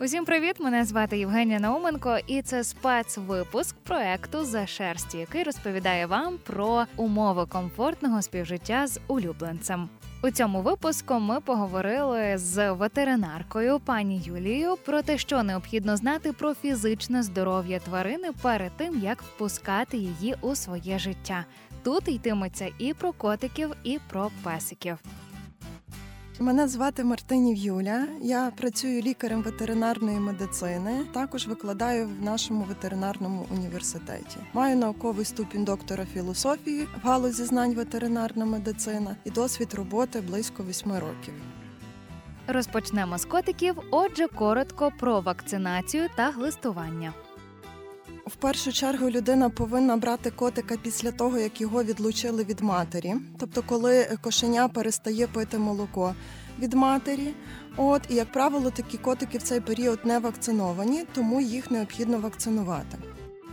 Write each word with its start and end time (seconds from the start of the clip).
Усім 0.00 0.24
привіт! 0.24 0.60
Мене 0.60 0.84
звати 0.84 1.18
Євгенія 1.18 1.60
Науменко, 1.60 2.18
і 2.26 2.42
це 2.42 2.64
спецвипуск 2.64 3.76
проекту 3.76 4.44
за 4.44 4.66
шерсті, 4.66 5.18
який 5.18 5.42
розповідає 5.42 6.06
вам 6.06 6.38
про 6.44 6.84
умови 6.96 7.46
комфортного 7.46 8.22
співжиття 8.22 8.86
з 8.86 9.00
улюбленцем. 9.08 9.88
У 10.22 10.30
цьому 10.30 10.62
випуску 10.62 11.14
ми 11.14 11.40
поговорили 11.40 12.38
з 12.38 12.72
ветеринаркою 12.72 13.80
пані 13.80 14.22
Юлією 14.24 14.76
про 14.84 15.02
те, 15.02 15.18
що 15.18 15.42
необхідно 15.42 15.96
знати 15.96 16.32
про 16.32 16.54
фізичне 16.54 17.22
здоров'я 17.22 17.78
тварини 17.78 18.28
перед 18.42 18.72
тим, 18.76 19.00
як 19.00 19.22
впускати 19.22 19.96
її 19.96 20.34
у 20.40 20.54
своє 20.54 20.98
життя. 20.98 21.44
Тут 21.82 22.08
йтиметься 22.08 22.68
і 22.78 22.94
про 22.94 23.12
котиків, 23.12 23.70
і 23.84 23.98
про 24.10 24.30
песиків. 24.44 24.98
Мене 26.40 26.68
звати 26.68 27.04
Мартинів 27.04 27.56
Юля. 27.56 28.06
Я 28.22 28.52
працюю 28.56 29.02
лікарем 29.02 29.42
ветеринарної 29.42 30.18
медицини. 30.18 31.04
Також 31.12 31.46
викладаю 31.46 32.06
в 32.06 32.24
нашому 32.24 32.64
ветеринарному 32.64 33.46
університеті. 33.50 34.36
Маю 34.52 34.76
науковий 34.76 35.24
ступінь 35.24 35.64
доктора 35.64 36.04
філософії 36.04 36.88
в 37.02 37.06
галузі 37.06 37.44
знань 37.44 37.74
ветеринарна 37.74 38.44
медицина 38.44 39.16
і 39.24 39.30
досвід 39.30 39.74
роботи 39.74 40.20
близько 40.20 40.62
восьми 40.62 40.98
років. 40.98 41.34
Розпочнемо 42.46 43.18
з 43.18 43.24
котиків. 43.24 43.74
Отже, 43.90 44.28
коротко 44.28 44.92
про 44.98 45.20
вакцинацію 45.20 46.08
та 46.16 46.30
глистування. 46.30 47.12
В 48.26 48.36
першу 48.36 48.72
чергу 48.72 49.10
людина 49.10 49.50
повинна 49.50 49.96
брати 49.96 50.30
котика 50.30 50.76
після 50.82 51.12
того, 51.12 51.38
як 51.38 51.60
його 51.60 51.84
відлучили 51.84 52.44
від 52.44 52.60
матері, 52.60 53.14
тобто, 53.38 53.62
коли 53.62 54.18
кошеня 54.20 54.68
перестає 54.68 55.26
пити 55.26 55.58
молоко 55.58 56.14
від 56.58 56.74
матері. 56.74 57.34
От 57.76 58.02
і 58.08 58.14
як 58.14 58.32
правило, 58.32 58.70
такі 58.70 58.98
котики 58.98 59.38
в 59.38 59.42
цей 59.42 59.60
період 59.60 59.98
не 60.04 60.18
вакциновані, 60.18 61.04
тому 61.14 61.40
їх 61.40 61.70
необхідно 61.70 62.18
вакцинувати. 62.18 62.98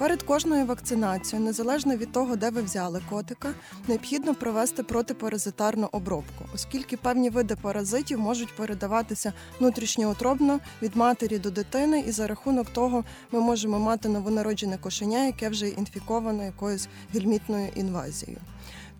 Перед 0.01 0.23
кожною 0.23 0.65
вакцинацією, 0.65 1.45
незалежно 1.47 1.95
від 1.97 2.11
того, 2.11 2.35
де 2.35 2.49
ви 2.49 2.61
взяли 2.61 3.01
котика, 3.09 3.53
необхідно 3.87 4.35
провести 4.35 4.83
протипаразитарну 4.83 5.89
обробку, 5.91 6.45
оскільки 6.53 6.97
певні 6.97 7.29
види 7.29 7.55
паразитів 7.55 8.19
можуть 8.19 8.55
передаватися 8.55 9.33
внутрішньоутробно 9.59 10.59
від 10.81 10.95
матері 10.95 11.39
до 11.39 11.51
дитини, 11.51 12.03
і 12.07 12.11
за 12.11 12.27
рахунок 12.27 12.69
того 12.69 13.03
ми 13.31 13.39
можемо 13.39 13.79
мати 13.79 14.09
новонароджене 14.09 14.77
кошеня, 14.77 15.25
яке 15.25 15.49
вже 15.49 15.67
інфіковано 15.67 16.43
якоюсь 16.43 16.87
гельмітною 17.13 17.69
інвазією. 17.75 18.39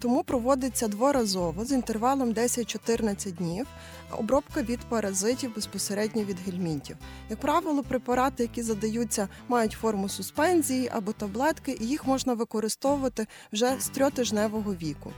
Тому 0.02 0.24
проводиться 0.24 0.88
дворазово 0.88 1.66
з 1.66 1.72
інтервалом 1.72 2.30
10-14 2.34 3.32
днів 3.32 3.68
обробка 4.12 4.62
від 4.62 4.80
паразитів 4.80 5.56
безпосередньо 5.56 6.24
від 6.24 6.38
гельмінтів. 6.46 6.98
Як 7.30 7.40
правило, 7.40 7.84
препарати, 7.84 8.44
які 8.44 8.62
задаються, 8.62 9.28
мають 9.48 9.72
форму 9.72 10.10
суспензії 10.10 10.90
або 10.94 11.12
таблетки, 11.12 11.78
і 11.82 11.88
їх 11.88 12.08
можна 12.08 12.34
використовувати 12.34 13.28
вже 13.54 13.76
з 13.80 13.90
трьотижневого 13.90 14.74
віку. 14.74 15.12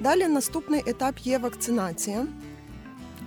Далі 0.00 0.28
наступний 0.28 0.82
етап 0.86 1.18
є 1.18 1.38
вакцинація. 1.38 2.26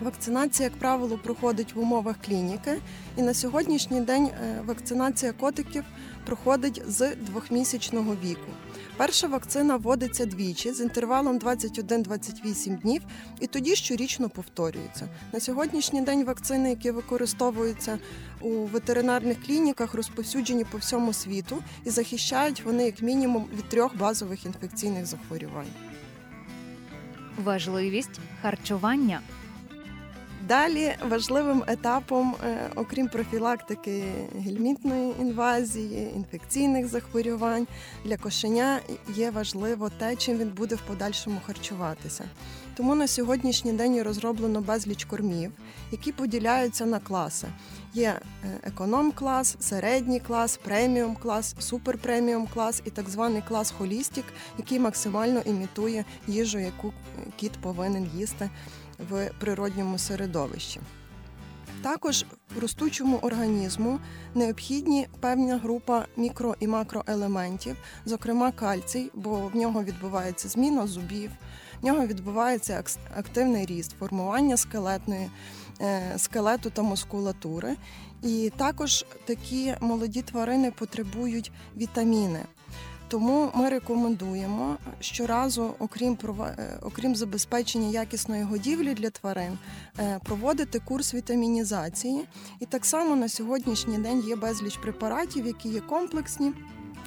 Вакцинація, 0.02 0.70
як 0.70 0.80
правило, 0.80 1.20
проходить 1.24 1.76
в 1.76 1.80
умовах 1.80 2.16
клініки, 2.26 2.80
і 3.18 3.22
на 3.22 3.34
сьогоднішній 3.34 4.02
день 4.02 4.26
е, 4.26 4.62
вакцинація 4.66 5.32
котиків 5.32 5.84
проходить 6.26 6.84
з 6.88 7.16
двохмісячного 7.16 8.16
віку. 8.24 8.52
Перша 9.00 9.28
вакцина 9.28 9.78
вводиться 9.78 10.26
двічі 10.26 10.74
з 10.74 10.82
інтервалом 10.82 11.40
21-28 11.40 12.80
днів, 12.80 13.02
і 13.40 13.48
тоді 13.48 13.76
щорічно 13.76 14.30
повторюється. 14.30 15.10
На 15.34 15.40
сьогоднішній 15.40 16.02
день 16.02 16.26
вакцини, 16.26 16.70
які 16.70 16.92
використовуються 16.92 18.00
у 18.42 18.50
ветеринарних 18.50 19.44
клініках, 19.46 19.94
розповсюджені 19.94 20.64
по 20.64 20.78
всьому 20.78 21.14
світу 21.14 21.58
і 21.86 21.90
захищають 21.90 22.64
вони 22.66 22.86
як 22.86 23.02
мінімум 23.02 23.46
від 23.58 23.70
трьох 23.70 23.98
базових 23.98 24.46
інфекційних 24.46 25.06
захворювань. 25.06 25.72
Важливість 27.44 28.20
харчування. 28.42 29.22
Далі 30.50 30.96
важливим 31.10 31.64
етапом, 31.68 32.36
е, 32.44 32.70
окрім 32.76 33.08
профілактики 33.08 34.04
гельмітної 34.40 35.14
інвазії, 35.20 36.12
інфекційних 36.16 36.88
захворювань 36.88 37.68
для 38.06 38.18
кошеня 38.18 38.80
є 39.16 39.32
важливо 39.32 39.90
те, 40.00 40.16
чим 40.16 40.38
він 40.38 40.50
буде 40.50 40.76
в 40.76 40.82
подальшому 40.82 41.40
харчуватися. 41.46 42.24
Тому 42.80 42.96
на 42.96 43.08
сьогоднішній 43.08 43.74
день 43.74 44.02
розроблено 44.02 44.62
безліч 44.62 45.06
кормів, 45.06 45.52
які 45.92 46.12
поділяються 46.12 46.86
на 46.86 47.00
класи. 47.00 47.48
Є 47.94 48.20
е, 48.44 48.60
економ-клас, 48.64 49.58
середній 49.60 50.20
клас, 50.20 50.60
преміум 50.64 51.16
клас, 51.16 51.56
суперпреміум 51.60 52.48
клас 52.54 52.82
і 52.86 52.90
так 52.90 53.10
званий 53.10 53.42
клас 53.48 53.72
holistic, 53.72 54.26
який 54.58 54.80
максимально 54.80 55.40
імітує 55.46 56.06
їжу, 56.28 56.60
яку 56.60 56.94
кіт 57.36 57.52
повинен 57.52 58.12
їсти 58.16 58.50
в 59.10 59.32
природньому 59.40 59.98
середовищі. 59.98 60.80
Також 61.82 62.26
ростучому 62.62 63.18
організму 63.18 64.00
необхідні 64.36 65.08
певна 65.20 65.58
група 65.58 66.06
мікро 66.18 66.56
і 66.60 66.68
макроелементів, 66.68 67.78
зокрема 68.06 68.52
кальцій, 68.52 69.12
бо 69.14 69.48
в 69.48 69.56
нього 69.56 69.84
відбувається 69.84 70.50
зміна 70.50 70.88
зубів, 70.88 71.32
в 71.82 71.86
нього 71.86 72.06
відбувається 72.06 72.84
активний 73.18 73.66
ріст, 73.66 73.96
формування 74.00 74.58
скелетної, 74.58 75.30
е, 75.82 76.14
скелету 76.18 76.70
та 76.70 76.82
мускулатури. 76.82 77.76
І 78.24 78.52
також 78.58 79.06
такі 79.26 79.76
молоді 79.82 80.22
тварини 80.22 80.72
потребують 80.72 81.52
вітаміни. 81.78 82.40
Тому 83.08 83.52
ми 83.56 83.70
рекомендуємо 83.70 84.78
щоразу, 85.00 85.74
окрім 85.80 86.18
е, 86.40 86.80
окрім 86.82 87.16
забезпечення 87.16 87.88
якісної 87.88 88.44
годівлі 88.44 88.94
для 88.94 89.10
тварин, 89.10 89.58
е, 90.00 90.20
проводити 90.24 90.80
курс 90.80 91.14
вітамінізації. 91.14 92.28
І 92.60 92.66
так 92.66 92.86
само 92.86 93.16
на 93.16 93.30
сьогоднішній 93.30 93.98
день 93.98 94.24
є 94.28 94.36
безліч 94.36 94.78
препаратів, 94.78 95.46
які 95.46 95.70
є 95.70 95.80
комплексні. 95.80 96.54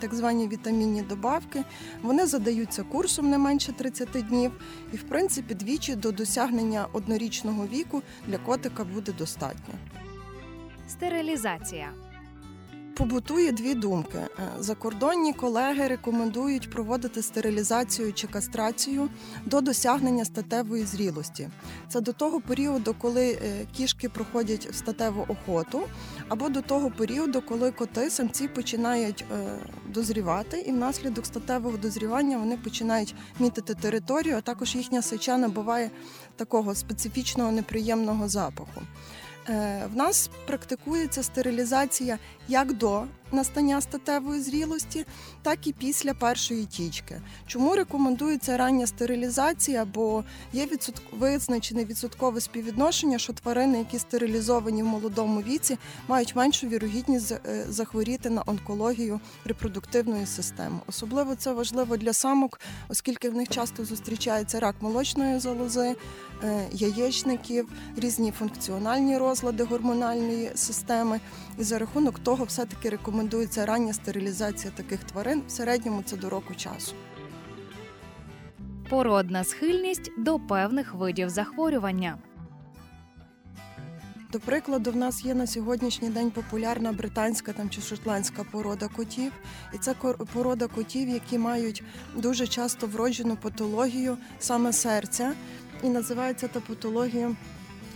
Так 0.03 0.15
звані 0.15 0.49
вітамінні 0.49 1.03
добавки, 1.03 1.65
вони 2.03 2.27
задаються 2.27 2.83
курсом 2.83 3.31
не 3.31 3.39
менше 3.39 3.73
30 3.73 4.09
днів, 4.09 4.53
і 4.93 4.97
в 4.97 5.03
принципі 5.03 5.55
двічі 5.55 5.95
до 5.95 6.13
досягнення 6.13 6.87
однорічного 6.93 7.67
віку 7.67 8.03
для 8.27 8.39
котика 8.39 8.85
буде 8.85 9.13
достатньо. 9.13 9.75
Стерилізація 10.89 11.89
Побутує 12.97 13.53
дві 13.53 13.75
думки. 13.75 14.19
Е, 14.19 14.29
закордонні 14.59 15.33
колеги 15.33 15.89
рекомендують 15.89 16.71
проводити 16.71 17.23
стерилізацію 17.23 18.13
чи 18.13 18.27
кастрацію 18.27 19.09
до 19.47 19.61
досягнення 19.61 20.25
статевої 20.25 20.85
зрілості. 20.85 21.49
Це 21.89 22.01
до 22.01 22.13
того 22.13 22.41
періоду, 22.41 22.95
коли 22.99 23.31
е, 23.31 23.67
кішки 23.73 24.09
проходять 24.09 24.67
в 24.67 24.75
статеву 24.75 25.27
охоту, 25.29 25.83
або 26.29 26.49
до 26.49 26.63
того 26.63 26.91
періоду, 26.91 27.43
коли 27.49 27.71
коти 27.71 28.11
самці 28.11 28.49
починають 28.49 29.25
е, 29.33 29.59
дозрівати, 29.89 30.61
і 30.61 30.73
внаслідок 30.73 31.27
статевого 31.27 31.77
дозрівання 31.77 32.39
вони 32.39 32.57
починають 32.57 33.15
мітити 33.39 33.75
територію, 33.75 34.37
а 34.37 34.41
також 34.41 34.75
їхня 34.75 35.03
сеча 35.03 35.39
набуває 35.39 35.91
такого 36.37 36.75
специфічного 36.75 37.53
неприємного 37.53 38.29
запаху. 38.29 38.83
Е, 39.49 39.83
в 39.93 39.97
нас 39.97 40.31
практикується 40.47 41.23
стерилізація 41.23 42.19
як 42.49 42.73
до 42.73 43.05
настання 43.33 43.81
статевої 43.81 44.41
зрілості, 44.41 45.07
так 45.43 45.67
і 45.67 45.73
після 45.73 46.15
першої 46.15 46.65
тічки. 46.65 47.21
Чому 47.47 47.75
рекомендується 47.75 48.57
рання 48.57 48.87
стерилізація? 48.87 49.85
Бо 49.85 50.25
є 50.53 50.67
відсотк... 50.67 51.03
визначене 51.13 51.85
відсоткове 51.85 52.41
співвідношення, 52.41 53.19
що 53.19 53.33
тварини, 53.33 53.79
які 53.79 53.99
стерилізовані 53.99 54.83
в 54.83 54.87
молодому 54.87 55.41
віці, 55.41 55.79
мають 56.09 56.37
меншу 56.37 56.69
вірогідність 56.69 57.33
е, 57.33 57.65
захворіти 57.69 58.31
на 58.31 58.43
онкологію 58.47 59.21
репродуктивної 59.45 60.27
системи. 60.27 60.81
Особливо 60.87 61.35
це 61.35 61.53
важливо 61.53 61.97
для 61.97 62.13
самок, 62.13 62.61
оскільки 62.89 63.31
в 63.31 63.35
них 63.35 63.49
часто 63.49 63.85
зустрічається 63.85 64.61
рак 64.61 64.77
молочної 64.81 65.39
залози, 65.39 65.97
е, 66.45 66.67
яєчників, 66.73 67.69
різні 67.97 68.31
функціональні 68.31 69.19
розлади 69.19 69.65
гормональної 69.65 70.51
системи. 70.55 71.21
І 71.59 71.63
за 71.63 71.79
рахунок 71.79 72.19
того, 72.19 72.45
все-таки 72.45 72.89
рекомендується 72.89 73.22
рання 73.67 73.93
стерилізація 73.93 74.73
таких 74.77 75.05
тварин. 75.05 75.43
В 75.47 75.51
середньому 75.51 76.03
це 76.03 76.17
до 76.17 76.31
року 76.31 76.55
часу. 76.55 76.95
Породна 78.89 79.45
схильність 79.45 80.11
до 80.19 80.39
певних 80.39 80.95
видів 80.95 81.31
захворювання. 81.31 82.19
До 84.33 84.41
прикладу, 84.41 84.91
в 84.91 84.97
нас 84.97 85.25
є 85.25 85.35
на 85.35 85.47
сьогоднішній 85.47 86.09
день 86.09 86.31
популярна 86.31 86.93
британська 86.93 87.53
там 87.53 87.71
чи 87.71 87.81
шотландська 87.81 88.45
порода 88.45 88.89
котів, 88.89 89.33
і 89.75 89.79
це 89.79 89.95
порода 90.33 90.67
котів, 90.67 91.09
які 91.09 91.39
мають 91.39 91.83
дуже 92.17 92.47
часто 92.47 92.87
вроджену 92.87 93.37
патологію 93.37 94.19
саме 94.39 94.73
серця, 94.73 95.33
і 95.83 95.89
називається 95.89 96.49
та 96.49 96.61
патологія 96.61 97.37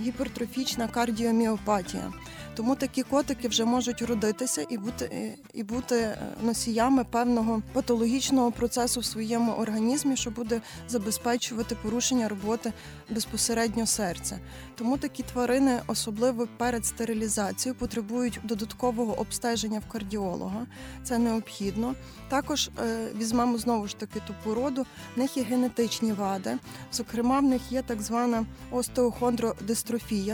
гіпертрофічна 0.00 0.88
кардіоміопатія. 0.88 2.12
Тому 2.56 2.76
такі 2.76 3.02
котики 3.02 3.48
вже 3.48 3.64
можуть 3.64 4.02
родитися 4.02 4.66
і 4.69 4.78
бути, 4.78 5.04
е, 5.12 5.34
і 5.54 5.62
бути 5.62 5.96
е, 5.96 6.19
носіями 6.43 7.04
певного 7.04 7.62
патологічного 7.72 8.52
процесу 8.52 9.00
в 9.00 9.04
своєму 9.04 9.52
організмі, 9.52 10.16
що 10.16 10.31
буде 10.31 10.60
забезпечувати 10.88 11.76
порушення 11.82 12.28
роботи 12.28 12.72
безпосередньо 13.10 13.87
серця. 13.87 14.38
Тому 14.75 14.98
такі 14.98 15.22
тварини, 15.22 15.81
особливо 15.87 16.48
перед 16.56 16.87
стерилізацією, 16.87 17.78
потребують 17.78 18.40
додаткового 18.44 19.20
обстеження 19.20 19.78
в 19.78 19.93
кардіолога. 19.93 20.66
Це 21.04 21.19
необхідно. 21.19 21.94
Також 22.28 22.70
е, 22.78 23.08
візьмемо 23.19 23.58
знову 23.58 23.87
ж 23.87 23.96
таки 23.96 24.20
ту 24.26 24.34
породу. 24.44 24.87
В 25.16 25.19
них 25.19 25.37
є 25.37 25.43
генетичні 25.43 26.12
вади. 26.12 26.58
Зокрема, 26.93 27.40
в 27.40 27.44
них 27.44 27.72
є 27.72 27.82
так 27.82 28.02
звана 28.02 28.46
остеохондродистрофія. 28.70 29.85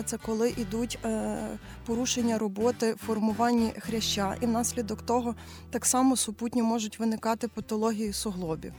Це 0.04 0.18
коли 0.18 0.50
йдуть 0.50 0.98
е, 1.04 1.36
порушення 1.86 2.38
роботи, 2.38 2.94
формування 3.06 3.70
хряща, 3.78 4.36
і 4.40 4.46
внаслідок 4.46 5.02
того 5.02 5.34
так 5.70 5.86
само 5.86 6.16
супутньо 6.16 6.64
можуть 6.64 6.98
виникати 6.98 7.48
патології 7.48 8.12
суглобів. 8.12 8.72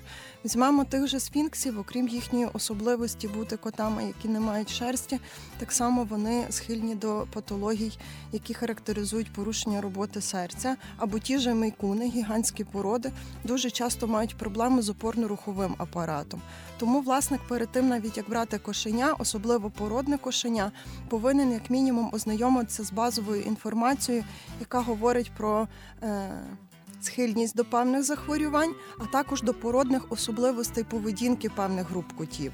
Візьмемо 0.46 0.84
тих 0.84 1.08
же 1.08 1.20
сфінксів, 1.20 1.80
окрім 1.80 2.08
їхньої 2.08 2.48
особливості 2.54 3.28
бути 3.28 3.58
котами, 3.58 4.04
які 4.04 4.28
не 4.28 4.40
мають 4.40 4.70
шерсті, 4.70 5.20
так 5.58 5.72
само 5.72 6.04
вони 6.04 6.46
схильні 6.50 6.96
до 6.96 7.28
патологій, 7.34 7.98
які 8.32 8.54
характеризують 8.54 9.34
порушення 9.34 9.82
роботи 9.82 10.22
серця, 10.22 10.76
або 10.98 11.20
ті 11.20 11.38
ж 11.38 11.54
мейкуни, 11.54 12.10
гігантські 12.10 12.64
породи, 12.64 13.12
дуже 13.44 13.72
часто 13.72 14.08
мають 14.08 14.38
проблеми 14.38 14.82
з 14.82 14.90
опорно-руховим 14.90 15.74
апаратом. 15.78 16.42
Тому 16.78 17.02
власник 17.02 17.42
перед 17.48 17.70
тим, 17.70 17.88
навіть 17.88 18.18
як 18.18 18.30
брати 18.30 18.58
кошеня, 18.58 19.16
особливо 19.20 19.70
породне 19.70 20.18
кошеня, 20.18 20.63
повинен 21.10 21.52
як 21.52 21.70
мінімум 21.70 22.10
ознайомитися 22.14 22.84
з 22.84 22.92
базовою 22.92 23.42
інформацією, 23.42 24.24
яка 24.60 24.80
говорить 24.82 25.32
про. 25.38 25.68
Е- 26.04 26.44
Схильність 27.02 27.56
до 27.56 27.66
певних 27.66 28.04
захворювань, 28.04 28.74
а 29.00 29.06
також 29.06 29.42
до 29.42 29.54
породних 29.54 30.12
особливостей 30.12 30.84
поведінки 30.84 31.50
певних 31.50 31.90
груп 31.90 32.12
котів, 32.18 32.52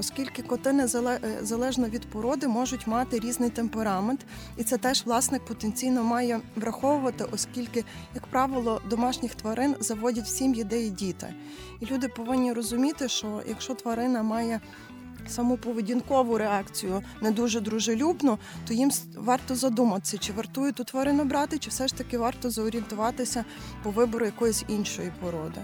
оскільки 0.00 0.42
коти 0.42 0.70
незале- 0.70 1.86
е, 1.86 1.88
від 1.88 2.10
породи 2.10 2.48
можуть 2.48 2.86
мати 2.86 3.18
різний 3.18 3.50
темперамент, 3.50 4.26
і 4.56 4.64
це 4.64 4.78
теж 4.78 5.06
власник 5.06 5.44
потенційно 5.44 6.04
має 6.04 6.40
враховувати, 6.56 7.24
оскільки, 7.32 7.84
як 8.14 8.26
правило, 8.26 8.80
домашніх 8.90 9.34
тварин 9.34 9.76
заводять 9.80 10.24
в 10.24 10.28
сім'ї, 10.36 10.64
де 10.64 10.82
є 10.82 10.90
діти. 10.90 11.34
І 11.80 11.86
люди 11.86 12.08
повинні 12.08 12.52
розуміти, 12.52 13.08
що 13.08 13.42
якщо 13.48 13.74
тварина 13.74 14.22
має 14.22 14.60
саму 15.28 15.56
поведінкову 15.56 16.38
реакцію 16.38 17.02
не 17.20 17.30
дуже 17.30 17.60
дружелюбну, 17.60 18.38
то 18.68 18.74
їм 18.74 18.90
варто 19.16 19.54
задуматися, 19.54 20.18
чи 20.18 20.32
вартує 20.32 20.72
ту 20.72 20.84
тварину 20.84 21.24
брати, 21.24 21.58
чи 21.58 21.70
все 21.70 21.88
ж 21.88 21.94
таки 21.94 22.18
варто 22.18 22.50
зорієнтуватися 22.50 23.44
по 23.82 23.90
вибору 23.90 24.24
якоїсь 24.26 24.64
іншої 24.68 25.12
породи. 25.20 25.60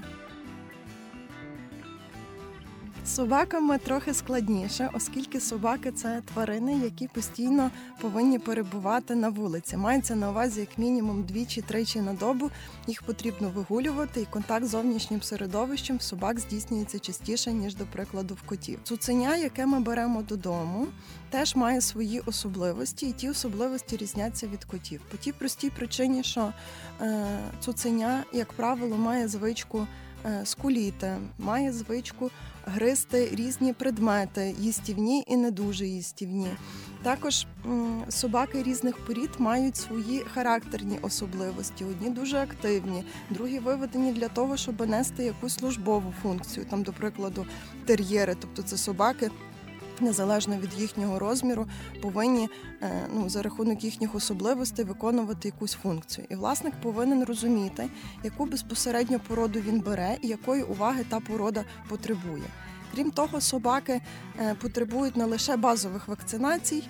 Собаками 3.19 3.79
трохи 3.79 4.15
складніше, 4.15 4.91
оскільки 4.93 5.41
собаки 5.41 5.93
це 5.93 6.23
тварини, 6.33 6.79
які 6.85 7.09
постійно 7.09 7.71
повинні 8.01 8.39
перебувати 8.39 9.15
на 9.15 9.29
вулиці. 9.29 9.77
Мається 9.77 10.17
на 10.17 10.31
увазі 10.31 10.61
як 10.61 10.79
мінімум 10.79 11.23
двічі-тричі 11.23 12.01
на 12.01 12.13
добу. 12.13 12.51
Їх 12.87 13.03
потрібно 13.03 13.49
вигулювати, 13.49 14.21
і 14.21 14.25
контакт 14.25 14.67
з 14.67 14.69
зовнішнім 14.69 15.23
середовищем 15.23 16.01
собак 16.01 16.39
здійснюється 16.39 16.99
частіше, 16.99 17.53
ніж, 17.53 17.75
до 17.75 17.85
прикладу, 17.85 18.35
в 18.35 18.43
котів. 18.43 18.79
Цуценя, 18.85 19.37
яке 19.37 19.67
ми 19.67 19.81
беремо 19.81 20.23
додому, 20.23 20.87
теж 21.31 21.57
має 21.57 21.81
свої 21.81 22.21
особливості, 22.21 23.07
і 23.09 23.13
ті 23.13 23.31
особливості 23.31 23.97
різняться 23.97 24.47
від 24.47 24.65
котів. 24.65 25.01
По 25.11 25.17
тій 25.17 25.33
простій 25.33 25.71
причині, 25.71 26.23
що 26.23 26.53
е, 27.01 27.27
цуценя, 27.61 28.25
як 28.33 28.53
правило, 28.53 28.97
має 28.97 29.29
звичку 29.29 29.87
е, 30.27 30.41
скуліти, 30.45 31.17
має 31.39 31.73
звичку 31.73 32.31
гризти 32.69 33.29
різні 33.33 33.73
предмети, 33.73 34.55
їстівні 34.59 35.25
і 35.27 35.37
не 35.37 35.51
дуже 35.51 35.87
їстівні. 35.87 36.49
Також 37.03 37.47
собаки 38.09 38.63
різних 38.63 38.97
порід 38.97 39.31
мають 39.39 39.77
свої 39.77 40.21
характерні 40.35 40.99
особливості. 41.03 41.85
Одні 41.85 42.11
дуже 42.11 42.39
активні, 42.39 43.05
другі 43.31 43.59
виведені 43.59 44.13
для 44.13 44.29
того, 44.29 44.57
щоб 44.57 44.89
нести 44.89 45.25
якусь 45.25 45.55
службову 45.55 46.15
функцію. 46.23 46.67
Там, 46.71 46.83
до 46.83 46.93
прикладу, 46.93 47.47
тер'єри, 47.87 48.37
тобто 48.41 48.63
це 48.63 48.77
собаки. 48.77 49.31
Незалежно 50.01 50.57
від 50.57 50.81
їхнього 50.81 51.19
розміру, 51.19 51.67
повинні 52.03 52.49
е, 52.83 53.07
ну, 53.15 53.29
за 53.29 53.43
рахунок 53.43 53.85
їхніх 53.85 54.15
особливостей 54.15 54.85
виконувати 54.85 55.49
якусь 55.49 55.73
функцію. 55.73 56.27
І 56.31 56.35
власник 56.35 56.75
повинен 56.83 57.25
розуміти, 57.25 57.89
яку 58.25 58.47
безпосередньо 58.47 59.21
породу 59.29 59.61
він 59.61 59.81
бере 59.81 60.17
і 60.23 60.29
якої 60.29 60.63
уваги 60.63 61.05
та 61.09 61.21
порода 61.21 61.65
потребує. 61.89 62.45
Крім 62.95 63.11
того, 63.11 63.41
собаки 63.41 64.01
е, 64.41 64.55
потребують 64.55 65.17
не 65.17 65.25
лише 65.25 65.57
базових 65.57 66.09
вакцинацій, 66.09 66.83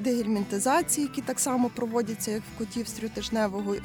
дегельмінтизації, 0.00 1.06
які 1.06 1.20
так 1.20 1.40
само 1.40 1.70
проводяться, 1.76 2.30
як 2.30 2.42
в 2.54 2.58
котів 2.58 2.88
з 2.88 2.94
е, 3.74 3.82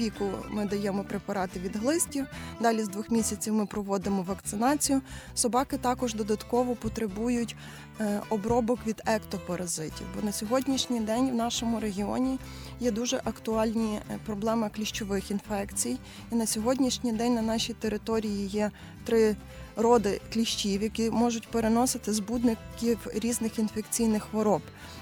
віку. 0.00 0.24
Ми 0.50 0.64
даємо 0.64 1.04
препарати 1.04 1.60
від 1.60 1.76
глистів. 1.76 2.26
Далі 2.60 2.84
з 2.84 2.88
двох 2.88 3.10
місяців 3.10 3.54
ми 3.54 3.66
проводимо 3.66 4.22
вакцинацію. 4.22 5.02
Собаки 5.34 5.76
також 5.76 6.14
додатково 6.14 6.74
потребують 6.74 7.56
е, 8.00 8.20
обробок 8.28 8.78
від 8.86 9.02
ектопаразитів. 9.06 10.06
Бо 10.16 10.26
на 10.26 10.32
сьогоднішній 10.32 11.00
день 11.00 11.30
в 11.30 11.34
нашому 11.34 11.80
регіоні 11.80 12.38
є 12.80 12.90
дуже 12.90 13.16
актуальні 13.16 13.94
е, 13.94 14.18
проблеми 14.26 14.70
кліщових 14.76 15.30
інфекцій. 15.30 15.98
І 16.32 16.34
на 16.34 16.46
сьогоднішній 16.46 17.12
день 17.12 17.34
на 17.34 17.42
нашій 17.42 17.72
території 17.72 18.46
є 18.46 18.70
три 19.04 19.36
роди 19.76 20.20
кліщів, 20.32 20.82
які 20.82 21.10
можуть 21.10 21.48
переносити 21.48 22.12
збудників 22.12 22.98
різних 23.14 23.58
інфекційних 23.58 24.22
хвороб. 24.22 24.57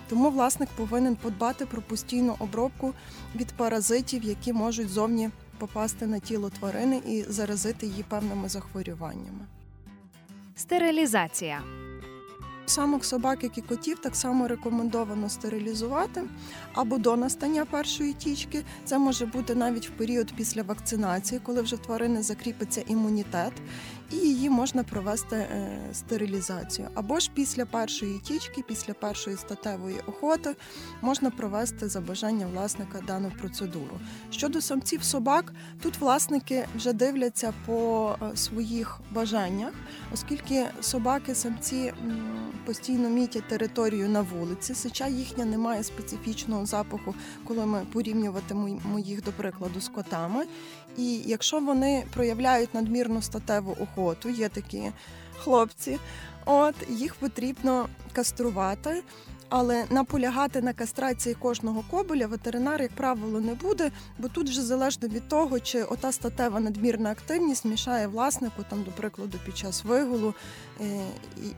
Тому 0.08 0.30
власник 0.30 0.68
повинен 0.68 1.16
подбати 1.16 1.66
про 1.66 1.82
постійну 1.82 2.36
обробку 2.38 2.94
від 3.34 3.52
паразитів, 3.52 4.24
які 4.24 4.52
можуть 4.52 4.88
зовні 4.88 5.30
попасти 5.58 6.06
на 6.06 6.18
тіло 6.18 6.50
тварини 6.50 7.02
і 7.06 7.22
заразити 7.22 7.86
її 7.86 8.02
певними 8.02 8.48
захворюваннями. 8.48 9.46
Стерилізація. 10.56 11.62
Самок 12.66 13.04
собак, 13.04 13.42
як 13.42 13.58
і 13.58 13.60
котів, 13.60 13.98
так 13.98 14.16
само 14.16 14.48
рекомендовано 14.48 15.28
стерилізувати 15.28 16.22
або 16.74 16.98
до 16.98 17.16
настання 17.16 17.64
першої 17.64 18.12
тічки. 18.12 18.64
Це 18.84 18.98
може 18.98 19.26
бути 19.26 19.54
навіть 19.54 19.88
в 19.88 19.90
період 19.90 20.32
після 20.36 20.62
вакцинації, 20.62 21.40
коли 21.44 21.62
вже 21.62 21.76
тварини 21.76 22.22
закріпиться 22.22 22.82
імунітет. 22.86 23.52
І 24.10 24.16
її 24.16 24.50
можна 24.50 24.84
провести 24.84 25.36
е, 25.36 25.78
стерилізацію. 25.92 26.88
Або 26.94 27.20
ж 27.20 27.30
після 27.34 27.66
першої 27.66 28.18
тічки, 28.18 28.62
після 28.68 28.94
першої 28.94 29.36
статевої 29.36 29.96
охоти 30.06 30.56
можна 31.02 31.30
провести 31.30 31.88
за 31.88 32.00
бажання 32.00 32.46
власника 32.46 33.00
дану 33.06 33.32
процедуру. 33.40 34.00
Щодо 34.30 34.60
самців 34.60 35.04
собак, 35.04 35.52
тут 35.82 35.98
власники 35.98 36.66
вже 36.76 36.92
дивляться 36.92 37.52
по 37.66 38.14
е, 38.22 38.36
своїх 38.36 39.00
бажаннях, 39.10 39.72
оскільки 40.12 40.66
собаки, 40.80 41.34
самці 41.34 41.92
постійно 42.66 43.08
мітять 43.08 43.48
територію 43.48 44.08
на 44.08 44.20
вулиці. 44.20 44.74
Сича 44.74 45.06
їхня 45.06 45.44
не 45.44 45.58
має 45.58 45.82
специфічного 45.82 46.66
запаху, 46.66 47.14
коли 47.44 47.66
ми 47.66 47.86
порівнюватимемо 47.92 48.98
їх, 48.98 49.24
до 49.24 49.32
прикладу, 49.32 49.80
з 49.80 49.88
котами. 49.88 50.44
І 50.96 51.22
якщо 51.26 51.60
вони 51.60 52.04
проявляють 52.14 52.74
надмірну 52.74 53.22
статеву 53.22 53.76
охоту, 53.80 53.95
є 54.24 54.48
такі 54.48 54.92
хлопці, 55.38 55.98
от 56.44 56.74
їх 56.88 57.14
потрібно 57.14 57.88
каструвати. 58.12 59.02
Але 59.48 59.84
наполягати 59.90 60.62
на 60.62 60.72
кастрації 60.72 61.34
кожного 61.34 61.84
кобеля 61.90 62.26
ветеринар, 62.26 62.82
як 62.82 62.92
правило, 62.92 63.40
не 63.40 63.54
буде, 63.54 63.90
бо 64.18 64.28
тут 64.28 64.48
вже 64.48 64.62
залежно 64.62 65.08
від 65.08 65.28
того, 65.28 65.60
чи 65.60 65.82
ота 65.82 66.12
статева 66.12 66.60
надмірна 66.60 67.10
активність 67.10 67.64
мішає 67.64 68.06
власнику, 68.06 68.64
там, 68.70 68.82
до 68.82 68.90
прикладу, 68.90 69.38
під 69.44 69.56
час 69.56 69.84
вигулу, 69.84 70.34
е, 70.80 71.00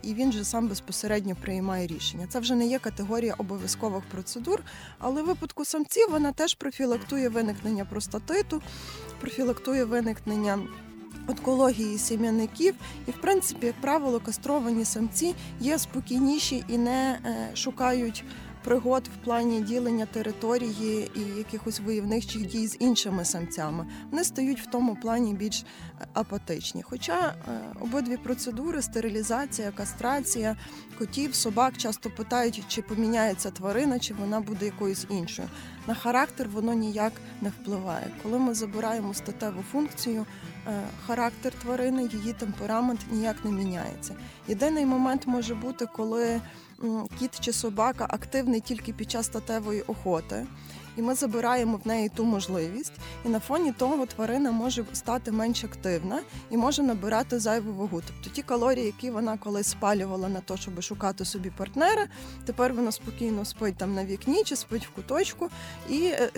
і 0.03 0.15
він 0.15 0.33
же 0.33 0.45
сам 0.45 0.69
безпосередньо 0.69 1.37
приймає 1.43 1.87
рішення. 1.87 2.27
Це 2.29 2.41
вже 2.41 2.55
не 2.55 2.67
є 2.67 2.79
категорія 2.79 3.35
обов'язкових 3.39 4.03
процедур, 4.11 4.63
але 4.99 5.23
в 5.23 5.27
випадку 5.27 5.65
самців 5.65 6.09
вона 6.11 6.33
теж 6.33 6.55
профілактує 6.55 7.29
виникнення 7.29 7.85
простатиту, 7.85 8.63
профілактує 9.21 9.85
виникнення. 9.85 10.59
Онкології 11.29 11.99
сім'яників, 11.99 12.75
і 13.07 13.11
в 13.11 13.21
принципі, 13.21 13.67
як 13.67 13.81
правило, 13.81 14.21
кастровані 14.21 14.85
самці 14.85 15.35
є 15.61 15.79
спокійніші 15.79 16.65
і 16.69 16.79
не 16.79 17.19
е, 17.25 17.57
шукають 17.57 18.25
пригод 18.69 19.09
в 19.09 19.25
плані 19.25 19.61
ділення 19.61 20.07
території 20.07 21.11
і 21.15 21.21
якихось 21.39 21.81
войовничих 21.81 22.47
дій 22.47 22.67
з 22.67 22.77
іншими 22.79 23.25
самцями. 23.25 23.87
Вони 24.11 24.25
стають 24.25 24.61
в 24.61 24.67
тому 24.67 24.97
плані 24.97 25.35
більш 25.35 25.63
е, 25.63 26.07
апатичні. 26.15 26.83
Хоча 26.83 27.29
е, 27.29 27.61
обидві 27.81 28.17
процедури 28.17 28.83
стерилізація, 28.83 29.71
кастрація 29.71 30.57
котів, 30.99 31.35
собак 31.35 31.77
часто 31.77 32.11
питають, 32.11 32.65
чи 32.69 32.83
поміняється 32.83 33.51
тварина, 33.51 33.99
чи 33.99 34.15
вона 34.15 34.41
буде 34.41 34.67
якоюсь 34.67 35.07
іншою. 35.11 35.49
На 35.87 35.95
характер 35.95 36.49
воно 36.49 36.73
ніяк 36.73 37.13
не 37.41 37.49
впливає. 37.49 38.11
Коли 38.23 38.39
ми 38.39 38.55
забираємо 38.55 39.15
статеву 39.15 39.63
функцію, 39.73 40.27
е, 40.67 40.83
характер 41.07 41.53
тварини, 41.63 42.09
її 42.13 42.33
темперамент 42.33 43.01
ніяк 43.11 43.45
не 43.45 43.51
міняється. 43.51 44.15
Єдиний 44.49 44.87
момент 44.87 45.27
може 45.27 45.55
бути, 45.55 45.87
коли 45.87 46.41
кіт 47.19 47.41
чи 47.41 47.53
собака 47.53 48.07
активний 48.11 48.61
тільки 48.61 48.93
під 48.93 49.11
час 49.11 49.27
статевої 49.27 49.83
охоти. 49.83 50.47
І 50.99 51.03
ми 51.03 51.15
забираємо 51.15 51.81
в 51.85 51.89
неї 51.89 52.09
ту 52.09 52.25
можливість, 52.25 52.93
і 53.25 53.29
на 53.29 53.41
фоні 53.41 53.73
того 53.73 54.07
тварина 54.07 54.53
може 54.53 54.85
стати 54.93 55.33
менш 55.33 55.65
активна 55.65 56.21
і 56.51 56.57
може 56.57 56.83
набирати 56.83 57.39
зайву 57.39 57.73
вагу. 57.73 58.03
Тобто 58.07 58.31
ті 58.31 58.43
калорії, 58.43 58.87
які 58.87 59.11
вона 59.11 59.39
колись 59.39 59.67
спалювала 59.67 60.29
на 60.29 60.41
те, 60.41 60.57
щоб 60.57 60.83
шукати 60.83 61.25
собі 61.25 61.51
партнера, 61.51 62.07
тепер 62.47 62.73
вона 62.73 62.93
спокійно 62.93 63.45
спить 63.45 63.77
там 63.77 63.95
на 63.95 64.05
вікні 64.05 64.45
чи 64.45 64.57
спить 64.57 64.87
в 64.87 64.91
куточку, 64.91 65.51
і 65.89 66.05
е, 66.05 66.31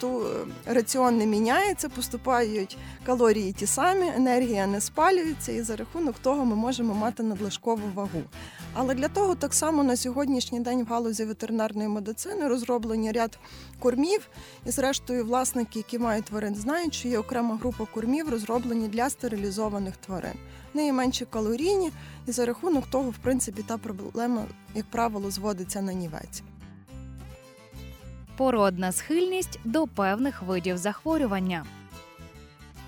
ту 0.00 0.22
е, 0.26 0.72
раціон 0.74 1.18
не 1.18 1.26
міняється, 1.26 1.88
поступають 1.88 2.78
калорії 3.06 3.52
ті 3.52 3.66
самі, 3.66 4.12
енергія 4.16 4.66
не 4.66 4.80
спалюється, 4.80 5.52
і 5.52 5.62
за 5.62 5.76
рахунок 5.76 6.18
того 6.18 6.44
ми 6.44 6.56
можемо 6.56 6.94
мати 6.94 7.22
надлишкову 7.22 7.82
вагу. 7.94 8.22
Але 8.74 8.94
для 8.94 9.08
того 9.08 9.34
так 9.34 9.54
само 9.54 9.84
на 9.84 9.96
сьогоднішній 9.96 10.60
день 10.60 10.84
в 10.84 10.86
галузі 10.86 11.24
ветеринарної 11.24 11.88
медицини 11.88 12.48
розроблені 12.48 13.12
ряд 13.12 13.38
кормів, 13.78 14.28
і 14.66 14.70
зрештою 14.70 15.24
власники, 15.24 15.78
які 15.78 15.98
мають 15.98 16.24
тварин, 16.24 16.54
знають, 16.54 16.94
що 16.94 17.08
є 17.08 17.18
окрема 17.18 17.56
група 17.56 17.86
кормів, 17.94 18.28
розроблені 18.28 18.88
для 18.88 19.10
стерилізованих 19.10 19.96
тварин. 19.96 20.34
Вони 20.74 20.86
є 20.86 20.92
менше 20.92 21.26
калорійні, 21.30 21.90
і 22.26 22.32
за 22.32 22.46
рахунок 22.46 22.86
того, 22.86 23.10
в 23.10 23.18
принципі, 23.18 23.62
та 23.66 23.78
проблема, 23.78 24.44
як 24.74 24.86
правило, 24.86 25.30
зводиться 25.30 25.82
на 25.82 25.92
нівець. 25.92 26.42
Породна 28.36 28.92
схильність 28.92 29.60
до 29.64 29.86
певних 29.86 30.42
видів 30.42 30.78
захворювання. 30.78 31.64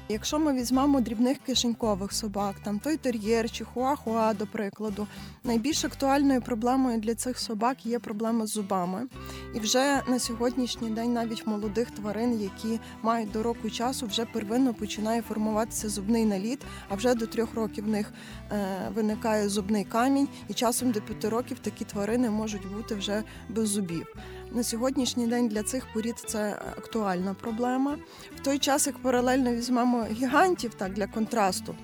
Якщо 0.08 0.38
ми 0.38 0.52
візьмемо 0.52 1.00
дрібних 1.00 1.38
кишенькових 1.38 2.12
собак, 2.12 2.56
там 2.64 2.78
той 2.78 2.96
тер'єр 2.96 3.50
чи 3.50 3.64
хуахуа, 3.64 4.34
до 4.34 4.46
прикладу, 4.46 5.06
найбільш 5.44 5.84
актуальною 5.84 6.42
проблемою 6.42 6.98
для 6.98 7.14
цих 7.14 7.38
собак 7.38 7.86
є 7.86 7.98
проблема 7.98 8.46
з 8.46 8.50
зубами. 8.50 9.06
І 9.54 9.58
вже 9.58 10.02
на 10.08 10.18
сьогоднішній 10.18 10.90
день 10.90 11.12
навіть 11.12 11.46
молодих 11.46 11.90
тварин, 11.90 12.40
які 12.40 12.80
мають 13.02 13.32
до 13.32 13.42
року 13.42 13.70
часу, 13.70 14.06
вже 14.06 14.24
первинно 14.24 14.74
починає 14.74 15.22
формуватися 15.22 15.88
зубний 15.88 16.24
наліт, 16.24 16.60
а 16.88 16.94
вже 16.94 17.14
до 17.14 17.26
трьох 17.26 17.54
років 17.54 17.84
в 17.84 17.88
них 17.88 18.12
е, 18.50 18.90
виникає 18.94 19.48
зубний 19.48 19.84
камінь, 19.84 20.28
і 20.48 20.54
часом 20.54 20.90
до 20.90 21.00
п'яти 21.00 21.28
років 21.28 21.58
такі 21.58 21.84
тварини 21.84 22.30
можуть 22.30 22.72
бути 22.72 22.94
вже 22.94 23.22
без 23.48 23.68
зубів. 23.68 24.06
На 24.54 24.62
сьогоднішній 24.62 25.26
день 25.26 25.48
для 25.48 25.62
цих 25.62 25.86
порід 25.92 26.18
це 26.18 26.62
актуальна 26.78 27.34
проблема. 27.34 27.96
В 28.36 28.40
той 28.40 28.58
час, 28.58 28.86
як 28.86 28.98
паралельно 28.98 29.54
візьмемо 29.54 30.06
гігантів, 30.10 30.74
так 30.74 30.92
для 30.92 31.06
контрасту, 31.06 31.74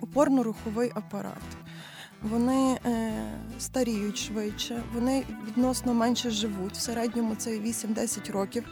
опорно-руховий 0.00 0.90
апарат. 0.94 1.61
Вони 2.22 2.78
е, 2.86 3.12
старіють 3.58 4.18
швидше, 4.18 4.82
вони 4.94 5.24
відносно 5.46 5.94
менше 5.94 6.30
живуть. 6.30 6.72
В 6.72 6.80
середньому 6.80 7.34
це 7.34 7.50
8-10 7.50 8.32
років 8.32 8.64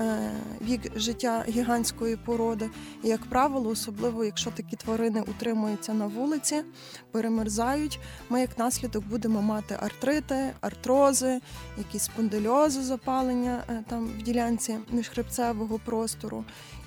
е, 0.00 0.30
вік 0.62 0.80
життя 0.96 1.44
гігантської 1.48 2.16
породи. 2.16 2.70
І, 3.02 3.08
як 3.08 3.26
правило, 3.26 3.70
особливо 3.70 4.24
якщо 4.24 4.50
такі 4.50 4.76
тварини 4.76 5.20
утримуються 5.20 5.94
на 5.94 6.06
вулиці, 6.06 6.62
перемерзають, 7.10 8.00
ми 8.28 8.40
як 8.40 8.58
наслідок 8.58 9.04
будемо 9.04 9.42
мати 9.42 9.78
артрити, 9.82 10.50
артрози, 10.60 11.40
якісь 11.78 12.02
спондильози, 12.02 12.82
запалення 12.82 13.62
е, 13.68 13.84
там 13.88 14.06
в 14.18 14.22
ділянці 14.22 14.76
міжхребцевого 14.92 15.78
простору. 15.84 16.44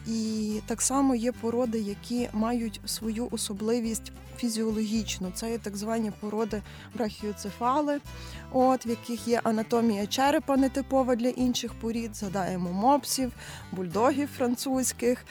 І 0.08 0.60
так 0.66 0.82
само 0.82 1.16
є 1.16 1.32
породи, 1.32 1.80
які 1.80 2.30
мають 2.34 2.82
свою 2.86 3.28
особливість 3.32 4.12
фізіологічну. 4.38 5.32
Це 5.34 5.52
є 5.52 5.58
так 5.58 5.78
звані 5.78 6.12
породи 6.20 6.62
брахіоцефали, 6.96 8.00
от 8.52 8.86
в 8.86 8.90
яких 8.90 9.28
є 9.28 9.42
анатомія 9.44 10.08
черепа 10.08 10.58
нетипова 10.58 11.16
для 11.16 11.30
інших 11.30 11.74
порід. 11.74 12.16
Згадаємо 12.16 12.72
мопсів, 12.72 13.32
бульдогів 13.72 14.30
французьких, 14.38 15.26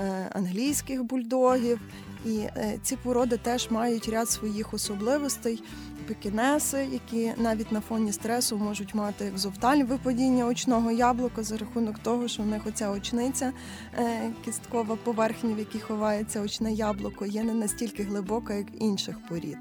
е, 0.00 0.30
англійських 0.32 1.04
бульдогів. 1.04 1.80
І 2.24 2.38
е, 2.38 2.78
ці 2.82 2.96
породи 2.96 3.36
теж 3.36 3.70
мають 3.70 4.08
ряд 4.08 4.30
своїх 4.30 4.74
особливостей. 4.74 5.62
Пекінеси, 6.08 6.88
які 6.92 7.32
навіть 7.36 7.72
на 7.72 7.80
фоні 7.80 8.12
стресу 8.12 8.56
можуть 8.56 8.94
мати 8.94 9.24
екзофталь 9.24 9.82
випадіння 9.82 10.46
очного 10.46 10.90
яблука 10.90 11.42
за 11.42 11.56
рахунок 11.56 11.98
того, 11.98 12.28
що 12.28 12.42
в 12.42 12.46
них 12.46 12.66
оця 12.66 12.90
очниця 12.90 13.52
е, 13.98 14.32
кісткова 14.44 14.96
поверхня, 14.96 15.54
в 15.54 15.58
якій 15.58 15.80
ховається 15.80 16.40
очне 16.40 16.72
яблуко, 16.72 17.26
є 17.26 17.42
не 17.42 17.54
настільки 17.54 18.02
глибока, 18.02 18.54
як 18.54 18.66
інших 18.78 19.16
порід. 19.28 19.58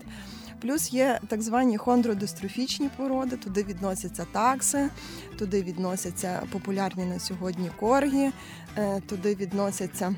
Плюс 0.62 0.94
є 0.94 1.20
так 1.28 1.42
звані 1.42 1.78
хондродистрофічні 1.78 2.90
породи, 2.98 3.38
туди 3.38 3.64
відносяться 3.64 4.26
такси, 4.32 4.90
туди 5.38 5.64
відносяться 5.64 6.44
популярні 6.52 7.06
на 7.06 7.20
сьогодні 7.20 7.72
коргі, 7.80 8.32
е, 8.78 9.02
туди 9.08 9.36
відносяться 9.36 10.16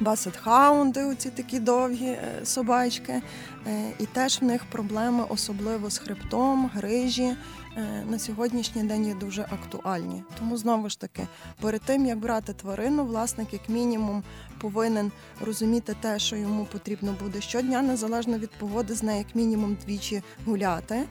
басетхаунди, 0.00 1.04
оці 1.04 1.30
такі 1.30 1.58
довгі 1.60 2.06
е, 2.06 2.40
собачки. 2.44 3.22
Е, 3.66 3.92
І 3.98 4.06
теж 4.06 4.40
в 4.40 4.44
них 4.44 4.64
проблеми, 4.64 5.24
особливо 5.28 5.90
з 5.90 5.98
хребтом, 5.98 6.70
грижі. 6.74 7.36
е, 7.76 8.04
На 8.10 8.18
сьогоднішній 8.18 8.82
день 8.82 9.06
є 9.06 9.14
дуже 9.14 9.42
актуальні. 9.42 10.22
Тому 10.38 10.56
знову 10.56 10.88
ж 10.88 11.00
таки, 11.00 11.26
перед 11.60 11.80
тим 11.80 12.06
як 12.06 12.18
брати 12.18 12.52
тварину, 12.52 13.04
власник 13.04 13.52
як 13.52 13.68
мінімум 13.68 14.22
повинен 14.60 15.12
розуміти 15.44 15.96
те, 16.00 16.18
що 16.18 16.36
йому 16.36 16.64
потрібно 16.64 17.14
буде 17.22 17.40
щодня, 17.40 17.82
незалежно 17.82 18.38
від 18.38 18.50
погоди, 18.50 18.94
з 18.94 19.02
нею 19.02 19.18
як 19.18 19.34
мінімум 19.34 19.76
двічі 19.86 20.22
гуляти. 20.46 21.02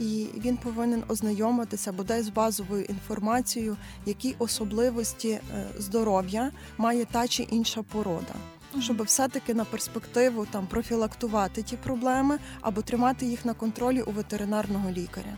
І 0.00 0.26
він 0.36 0.56
повинен 0.56 1.02
ознайомитися 1.08 1.92
бодай 1.92 2.22
з 2.22 2.28
базовою 2.28 2.84
інформацією, 2.84 3.76
які 4.06 4.34
особливості 4.38 5.28
е, 5.28 5.40
здоров'я 5.78 6.52
має 6.78 7.04
та 7.04 7.28
чи 7.28 7.42
інша 7.42 7.82
порода. 7.82 8.34
Щоб 8.80 9.02
все-таки 9.02 9.54
на 9.54 9.64
перспективу 9.64 10.46
там 10.50 10.66
профілактувати 10.66 11.62
ті 11.62 11.76
проблеми 11.76 12.38
або 12.60 12.82
тримати 12.82 13.26
їх 13.26 13.44
на 13.44 13.54
контролі 13.54 14.02
у 14.02 14.10
ветеринарного 14.10 14.90
лікаря. 14.90 15.36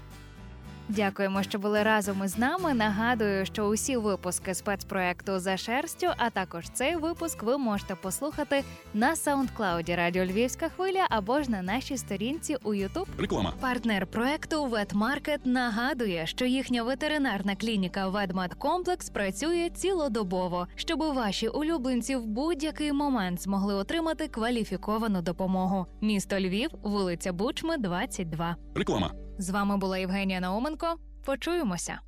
Дякуємо, 0.91 1.43
що 1.43 1.59
були 1.59 1.83
разом 1.83 2.25
із 2.25 2.39
нами. 2.39 2.75
Нагадую, 2.75 3.47
що 3.47 3.65
усі 3.65 3.97
випуски 3.97 4.55
спецпроекту 4.55 5.39
за 5.39 5.57
шерстю, 5.57 6.07
а 6.17 6.31
також 6.31 6.69
цей 6.69 6.97
випуск 6.97 7.43
ви 7.43 7.59
можете 7.59 7.95
послухати 7.95 8.65
на 8.95 9.17
саундклауді 9.17 9.95
Радіо 9.95 10.25
Львівська 10.25 10.69
хвиля 10.69 11.07
або 11.11 11.43
ж 11.43 11.51
на 11.51 11.63
нашій 11.63 11.97
сторінці 11.97 12.57
у 12.65 12.75
Ютуб. 12.75 13.07
Реклама. 13.19 13.53
Партнер 13.61 14.07
проекту 14.07 14.65
Ветмаркет 14.67 15.47
нагадує, 15.47 16.27
що 16.27 16.45
їхня 16.45 16.83
ветеринарна 16.83 17.57
клініка 17.57 18.09
Ведмедкомплекс 18.09 19.11
працює 19.11 19.71
цілодобово, 19.75 20.67
щоб 20.77 20.99
ваші 20.99 21.49
улюбленці 21.49 22.17
в 22.17 22.27
будь-який 22.27 22.93
момент 22.93 23.43
змогли 23.43 23.75
отримати 23.75 24.29
кваліфіковану 24.29 25.23
допомогу. 25.23 25.87
Місто 26.01 26.41
Львів, 26.41 26.71
вулиця 26.83 27.33
Бучми, 27.33 27.77
22. 27.77 28.57
Реклама. 28.75 29.11
З 29.41 29.51
вами 29.51 29.77
була 29.77 29.99
Євгенія 29.99 30.41
Науменко. 30.41 30.97
Почуємося. 31.25 32.01